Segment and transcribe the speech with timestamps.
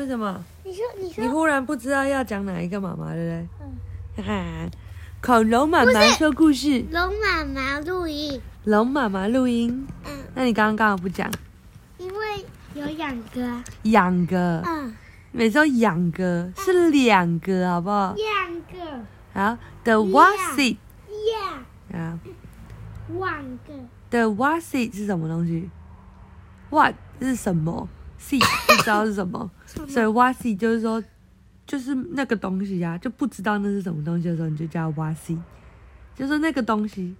[0.00, 0.42] 为什么？
[0.64, 1.22] 你说你说。
[1.22, 3.46] 你忽然不知道要讲哪一个妈妈，对嗯
[4.16, 4.24] 不对？
[4.24, 4.70] 哈哈，
[5.20, 9.86] 恐龙妈妈说故事，龙妈妈录音，龙妈妈录音。
[10.06, 11.30] 嗯，那你刚刚干嘛不讲？
[11.98, 13.62] 因为有两个。
[13.82, 14.96] 两，个，嗯，
[15.32, 18.14] 每周两个是两个，好不好？
[18.14, 19.04] 两个。
[19.34, 20.78] 好，the what seed
[21.34, 21.62] 呀，
[21.92, 22.18] 啊
[23.08, 23.74] 两个
[24.08, 25.68] ，the what seed 是什么东西
[26.70, 27.86] ？what 是什么
[28.20, 31.02] ？seed 不知道是什么， 所以 what seed 就是说，
[31.66, 35.38] 就是那个东西啊，就不知道那是什么东西的时候，你就叫 what seed，
[36.14, 37.14] 就是那个东西，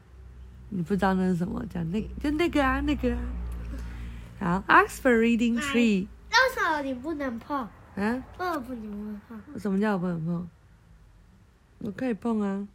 [0.68, 3.18] 你不知道那是什么，讲那就那个啊，那个啊。
[4.38, 7.56] 好，ask for reading tree 为什么你不能碰？
[7.58, 7.70] 啊。
[7.96, 9.58] 为什么不能碰？
[9.58, 10.48] 什么叫我不能碰？
[11.80, 12.66] 我可以碰啊，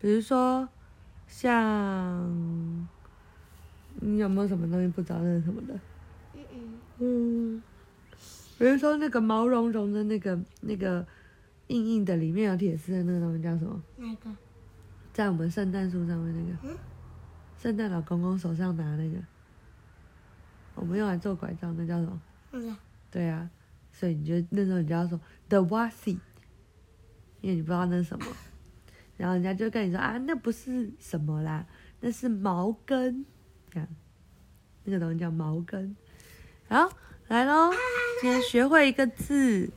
[0.00, 0.68] 比如说
[1.28, 2.28] 像
[4.00, 5.74] 你有没有什么东西不知道那是什么的？
[7.02, 7.56] 嗯。
[7.56, 7.62] 嗯，嗯，
[8.58, 11.04] 比如说那个毛茸茸的那个那个
[11.66, 13.82] 硬硬的，里面有铁丝的那个东西叫什么？
[13.96, 14.30] 哪个？
[15.12, 16.72] 在我们圣诞树上面那个。
[16.72, 16.78] 嗯，
[17.58, 19.18] 圣诞老公公手上拿那个，
[20.74, 22.20] 我们用来做拐杖，那叫什么？
[22.52, 22.76] 那个。
[23.10, 23.50] 对啊，
[23.92, 26.18] 所以你就那时候你就要说 the what seed，
[27.40, 28.24] 因为你不知道那是什么，
[29.18, 31.66] 然后人家就跟你说啊，那不是什么啦，
[32.00, 33.26] 那是毛根，
[33.70, 33.88] 这样，
[34.84, 35.94] 那个东西叫毛根。
[36.68, 36.90] 好，
[37.28, 37.72] 来喽，
[38.20, 39.70] 今天学会一个字。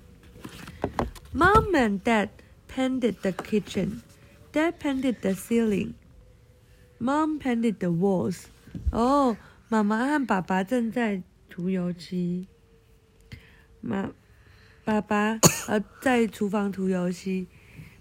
[1.34, 2.30] Mom and Dad
[2.74, 4.02] painted the kitchen.
[4.54, 5.94] Dad painted the ceiling.
[6.98, 8.44] Mom painted the walls.
[8.92, 9.36] 哦，
[9.68, 12.48] 妈妈和爸爸正在涂油漆。
[13.82, 14.12] 妈，
[14.86, 17.48] 爸爸呃在厨房涂油漆，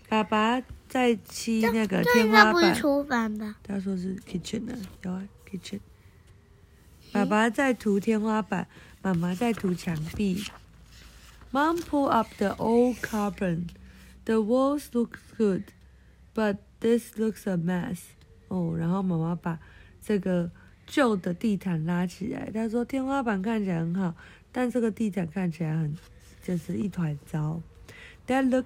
[0.09, 2.53] 爸爸在漆那个天花板。
[2.53, 3.57] 应该不是厨房吧？
[3.65, 5.81] 他说是 kitchen 啊，有啊 kitchen。
[7.15, 8.67] 爸爸在涂天花板，
[9.01, 10.43] 妈妈在涂墙壁。
[11.53, 13.69] Mom pulled up the old carpet.
[14.25, 15.63] The walls look good,
[16.35, 18.01] but this looks a mess.
[18.49, 19.61] 哦，然后妈妈把
[20.05, 20.51] 这个
[20.89, 22.51] 旧的地毯拉起来。
[22.51, 24.17] 她说天花板看起来很好，
[24.51, 25.97] 但这个地毯看起来很
[26.43, 27.63] 就是一团糟。
[28.27, 28.65] Dad looked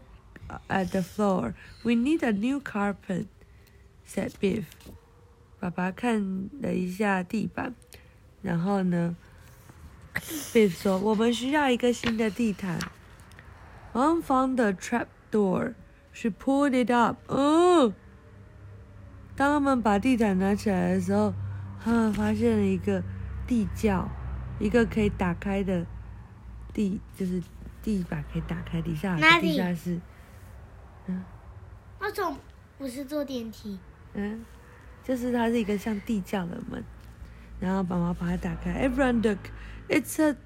[0.68, 1.52] at the floor.
[1.82, 3.26] We need a new carpet,
[4.08, 4.64] said Biff.
[5.60, 7.74] 爸爸看了一下地板，
[8.42, 9.16] 然后呢
[10.14, 12.78] ，Biff 说：“我们需要一个新的地毯。”
[13.92, 15.74] Mom found the trap door.
[16.12, 17.16] She pulled it up.
[17.26, 17.92] 哦，
[19.34, 21.34] 当他们把地毯拿起来的时候，
[21.82, 23.02] 他们发现了一个
[23.46, 24.08] 地窖，
[24.58, 25.86] 一个可以打开的
[26.72, 27.42] 地，就是
[27.82, 30.00] 地板可以打开，底下有地下室。
[31.06, 31.24] 嗯，
[32.00, 32.36] 那种
[32.76, 33.78] 不是坐电梯？
[34.14, 34.44] 嗯，
[35.02, 36.84] 就是它是一个像地窖的门，
[37.60, 38.88] 然后爸爸把它打开。
[38.88, 39.38] Everyone look,
[39.88, 40.36] it's a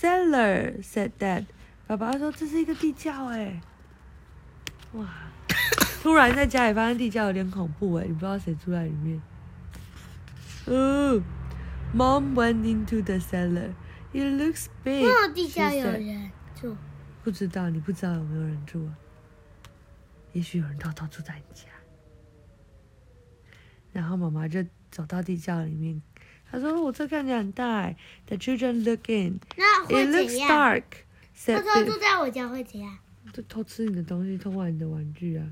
[0.00, 1.46] cellar," said Dad.
[1.86, 3.60] 爸爸说这是一个地窖哎，
[4.92, 5.06] 哇！
[6.02, 9.20] 突然在家里发现地窖有点恐怖哎，你不知道谁住在里面。
[10.66, 11.22] 嗯、
[11.92, 13.72] m o m went into the cellar.
[14.12, 15.02] It looks big.
[15.04, 16.30] 那地下有人
[16.60, 16.76] 住？
[17.24, 18.94] 不知道，你不知道有没有人住啊？
[20.32, 21.66] 也许有人偷偷住在你家。
[23.92, 26.00] 然后妈妈就走到地窖里面，
[26.52, 27.96] 她说：“我这看起来很大哎。”
[28.28, 29.40] The children look in.
[29.56, 30.82] 那 It 会 looks 样？dark.
[31.46, 32.98] 他 Said 说住.在我家会怎样？
[33.32, 35.50] 就偷吃你的东西，偷玩你的玩具啊！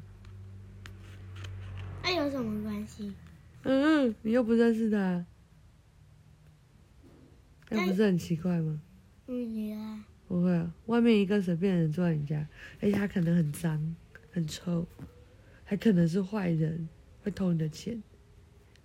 [2.03, 3.15] 那有什么关系？
[3.63, 5.25] 嗯，你又不认识他，
[7.71, 8.81] 那不是很奇怪吗？
[9.27, 12.47] 嗯，你啊，不会啊，外面一个随便的人住在你家，
[12.83, 13.97] 而且他可能很脏、
[14.31, 14.87] 很臭，
[15.65, 16.89] 还可能是坏人，
[17.23, 18.03] 会偷你的钱，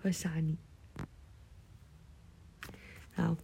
[0.01, 0.57] 会杀你。
[3.15, 3.35] 好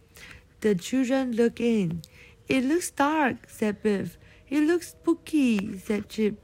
[0.60, 2.02] ，The children look in.
[2.46, 4.10] It looks dark," said Biff.
[4.48, 6.36] "It looks spooky," said Chip.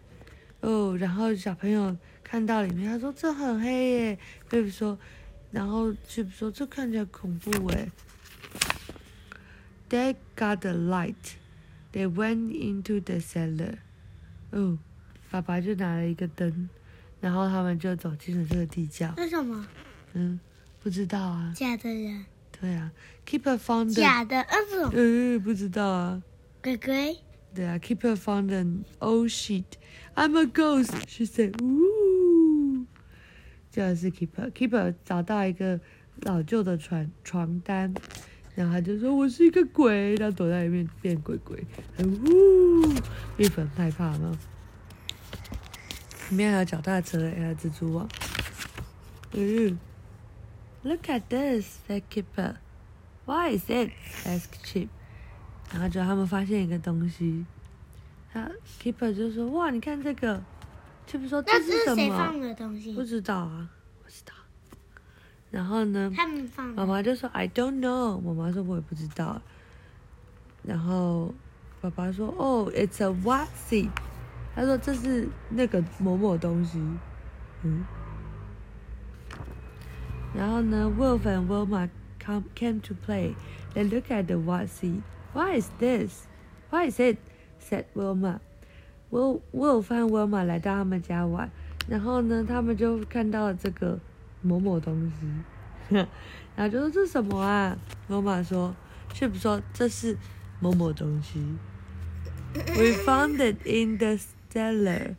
[0.61, 4.19] 哦，然后小朋友看到里面，他说这很黑耶。
[4.51, 4.99] Biff 说，
[5.51, 7.91] 然后 Chip 说这看起来恐怖哎。
[9.91, 11.37] They got the light.
[11.93, 13.79] They went into the cellar.
[14.51, 14.79] 哦，
[15.31, 16.69] 爸爸就拿了一个灯，
[17.21, 19.15] 然后他们就走进了这个地窖。
[19.17, 19.67] 为什么？
[20.15, 20.39] 嗯，
[20.83, 21.53] 不知道啊。
[21.55, 22.27] 假的人，
[22.61, 22.91] 对啊
[23.25, 24.57] ，Keeper found the 假的，呃，
[24.91, 26.23] 不，呃，不知道啊。
[26.63, 27.17] 鬼鬼，
[27.55, 29.65] 对啊，Keeper found an old sheet.
[30.17, 31.53] I'm a ghost, she said.
[31.63, 32.85] Ooh，
[33.71, 34.51] 这是 Keeper。
[34.51, 35.79] Keeper 找到一个
[36.23, 37.95] 老旧的床床单，
[38.57, 41.65] 然后他就说我是一个鬼，然后躲在里面变鬼鬼。
[42.01, 42.93] 呜，
[43.37, 44.37] 蜜粉害怕吗？
[46.31, 48.09] 里面还有脚踏车，还有蜘蛛网。
[49.33, 49.79] 嗯
[50.83, 52.57] ，Look at this, said Keeper.
[53.25, 53.91] Why is it?
[54.25, 54.89] asked Chip.
[55.71, 57.45] 然后就他们发现一个东西，
[58.33, 60.43] 他 keeper 就说：“哇，你看这个。”
[61.07, 62.41] 就比如说这是是什么谁放？
[62.41, 63.03] 的东西不？
[63.03, 63.69] 知道啊，
[64.03, 64.33] 不知道。
[65.51, 66.69] 然后呢，他们放。
[66.69, 68.21] 妈妈就说 I don't know。
[68.21, 69.41] 妈妈说我也不知道。
[70.63, 71.35] 然后
[71.81, 73.91] 爸爸说哦、it's a what seed。
[74.55, 76.79] 他说这是那个某某东西，
[77.63, 77.85] 嗯。
[80.34, 81.90] 然后呢，Wolf and Wilma
[82.20, 83.36] come came to play.
[83.74, 85.02] They look at the what seed.
[85.34, 86.28] Why is this?
[86.70, 87.18] Why is it?
[87.60, 88.40] said Wilma.
[89.10, 91.50] Will Wolf 和 Wilma 来到他们家玩，
[91.88, 94.00] 然后呢，他们就看到了这个
[94.42, 95.96] 某某东西，
[96.56, 97.78] 然后就说这是什么啊？
[98.10, 98.76] Wilma 说，
[99.14, 100.18] Chip 说这是
[100.60, 101.40] 某某东西。
[102.54, 104.18] We found it in the
[104.52, 105.16] cellar.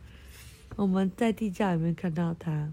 [0.75, 2.69] 我们在地窖里面看到它。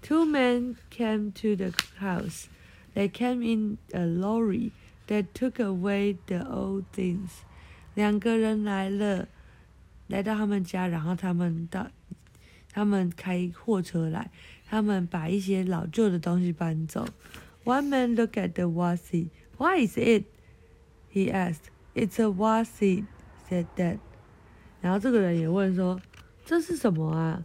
[0.00, 2.48] Two men came to the house.
[2.94, 4.72] They came in a lorry
[5.06, 7.42] that took away the old things.
[7.94, 9.28] 两个人来了，
[10.08, 11.88] 来到他们家，然后他们到，
[12.72, 14.30] 他们开货车来，
[14.68, 17.06] 他们把一些老旧的东西搬走。
[17.64, 19.28] One man looked at the wasi.
[19.56, 20.24] Why is it?
[21.12, 21.70] He asked.
[21.94, 23.04] It's a wasi,
[23.48, 23.98] said Dad.
[24.80, 26.00] 然后这个人也问说
[26.44, 27.44] ：“这是什么啊？”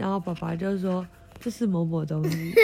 [0.00, 1.06] 然后爸爸就说
[1.38, 2.54] ：“这是某某东西。”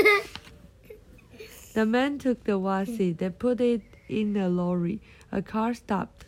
[1.74, 3.14] The man took the wasi.
[3.14, 5.00] They put it in the lorry.
[5.28, 6.24] A car stopped.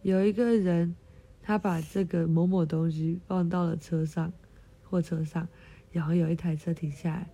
[0.00, 0.96] 有一个人，
[1.42, 4.32] 他把这个某某东西放到了车上，
[4.82, 5.46] 货车上，
[5.92, 7.28] 然后有一台车停下来。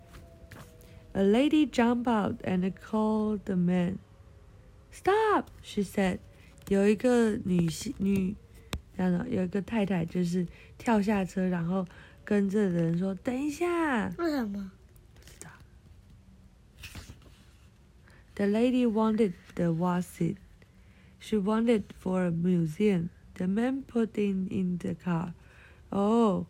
[1.13, 3.99] A lady jumped out and called the man.
[4.91, 6.19] Stop, she said.
[6.67, 8.35] 有一个女性女，
[8.97, 10.45] 然后有一个太太就是
[10.77, 11.87] 跳下车，然后
[12.25, 14.71] 跟这人说：“等一下。”为什么？
[15.15, 15.51] 不知道
[18.35, 20.37] The lady wanted the wasi.
[21.21, 23.09] She wanted for a museum.
[23.35, 25.33] The man put in in the car.
[25.91, 26.47] 哦，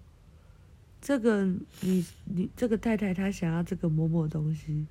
[1.00, 1.44] 这个
[1.81, 4.87] 你你这个太太她想要这个某某东西，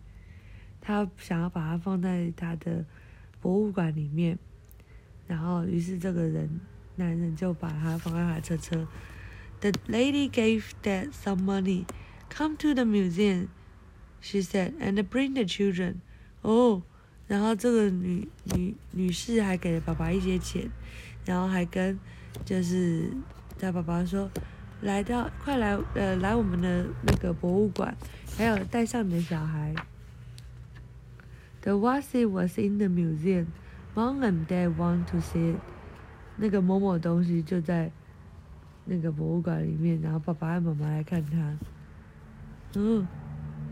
[0.80, 2.86] 她想要把它放在她的
[3.42, 4.38] 博物馆里面，
[5.28, 6.60] 然后于是这个人
[6.96, 8.88] 男人就把它放在他的车车。
[9.64, 11.86] The lady gave Dad some money.
[12.28, 13.48] Come to the museum,
[14.20, 16.02] she said, and bring the children.
[16.42, 16.82] 哦，
[17.30, 20.70] 然后这个女女女士还给了爸爸一些钱，
[21.24, 21.98] 然后还跟
[22.44, 23.10] 就是
[23.58, 24.30] 他爸爸说，
[24.82, 27.96] 来到快来呃来我们的那个博物馆，
[28.38, 29.74] 还有带上你的小孩。
[31.62, 33.46] The wasi was in the museum.
[33.96, 35.60] Mom and Dad want to see it.
[36.36, 37.90] 那个某某东西就在
[38.86, 41.58] 那个博物馆里面，然后爸爸和妈妈来看它。
[42.76, 43.08] 嗯，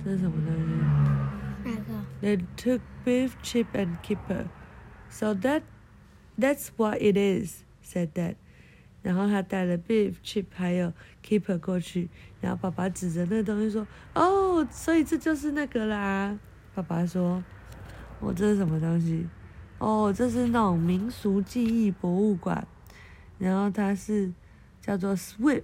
[0.04, 1.70] 这是什么东西？
[1.70, 4.46] 哪个？They took beef, chip, and keeper.
[5.10, 5.64] So that
[6.40, 8.36] that's what it is," said Dad.
[9.02, 10.94] 然后他带了 beef, chip 还有
[11.26, 12.08] keeper 过去，
[12.40, 16.38] 然后爸爸指着那个东西说：“哦，所以这就是那个啦。”
[16.76, 17.44] 爸爸说
[18.22, 19.28] ：“我、这是什么东西？
[19.80, 22.68] 哦，这是那种民俗记忆博物馆，
[23.40, 24.32] 然后它是
[24.82, 25.62] 叫做 Swift，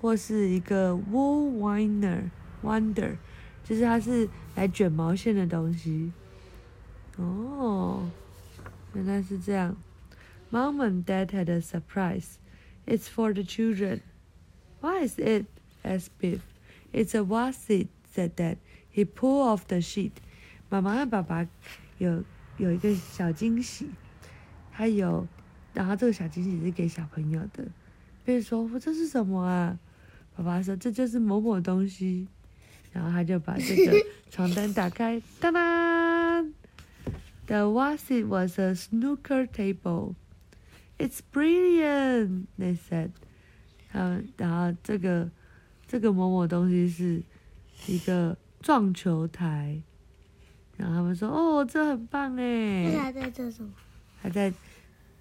[0.00, 2.30] 或是一个 Wool Winer
[2.62, 3.16] Wonder，
[3.64, 6.12] 就是它是来卷毛线的东西。
[7.16, 8.08] 哦，
[8.94, 9.76] 原来是这样。
[10.50, 12.36] Mom and Dad had a surprise.
[12.86, 14.00] It's for the children.
[14.80, 15.46] Why is it?
[15.82, 16.40] asked Biff.
[16.92, 18.58] It's a wasi, said Dad.
[18.94, 20.12] He pulled off the sheet.
[20.68, 21.46] 妈妈和爸爸
[21.98, 22.22] 有
[22.58, 23.90] 有一个小惊喜，
[24.72, 25.26] 他有，
[25.72, 27.66] 然后这个小惊喜是给小朋友的。
[28.24, 29.78] 比如说，我这是什么啊？
[30.36, 32.26] 爸爸说这就是某某东西，
[32.92, 33.92] 然后他就把这个
[34.30, 36.52] 床单打开，当当
[37.46, 40.14] ，The wasit was a snooker table.
[40.98, 43.10] It's brilliant, they said.
[43.92, 45.30] 嗯，然后这个
[45.86, 47.22] 这个某某东西是
[47.86, 49.82] 一个撞球台，
[50.78, 52.42] 然后他们说哦，这很棒那
[52.86, 53.70] 哎，他在做什么？
[54.20, 54.50] 还在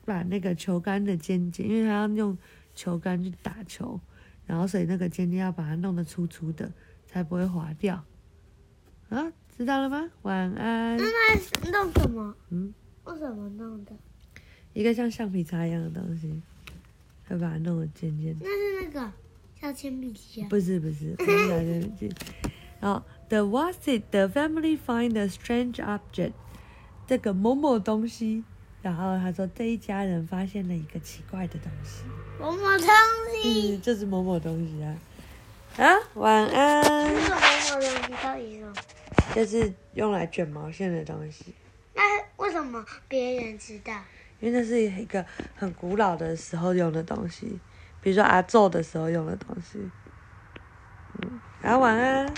[0.05, 2.37] 把那个球杆的尖尖，因为他要用
[2.73, 3.99] 球杆去打球，
[4.45, 6.71] 然后所以那个尖尖要把它弄得粗粗的，
[7.05, 8.03] 才不会滑掉。
[9.09, 10.09] 啊，知道了吗？
[10.21, 10.97] 晚安。
[10.97, 12.35] 那他弄什么？
[12.49, 12.73] 嗯，
[13.03, 13.91] 为什么弄的？
[14.73, 16.41] 一个像橡皮擦一样的东西，
[17.27, 18.45] 会把它弄得尖尖的。
[18.45, 19.11] 那是那个
[19.59, 20.47] 像铅笔机啊。
[20.49, 22.11] 不是不是，不是橡皮筋。
[22.79, 26.33] 然后，The was it the family find a strange object？
[27.05, 28.43] 这个某某东西。
[28.81, 32.03] 然后他说这一家人发现了一个奇怪的东西。
[32.39, 32.87] 某某东
[33.41, 33.75] 西。
[33.75, 34.97] 嗯，就是某某东西啊。
[35.77, 35.85] 啊，
[36.15, 36.83] 晚安。
[36.83, 38.73] 这个某某东西到底是什么？
[39.35, 41.53] 就是用来卷毛线的东西。
[41.93, 42.01] 那
[42.37, 43.93] 为为什么别人知道？
[44.41, 47.57] 因为那是一个很古老的时候用的东西，
[48.01, 49.79] 比如说阿昼的时候用的东西。
[51.21, 52.33] 嗯，然后晚安。